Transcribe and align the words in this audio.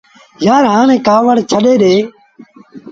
يآر 0.45 0.63
هآڻي 0.73 0.97
ڪآوڙ 1.07 1.35
ڇڏي 1.49 1.73
ڏي۔ 1.81 1.95